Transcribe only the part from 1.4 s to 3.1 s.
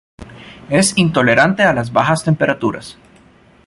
a las bajas temperaturas.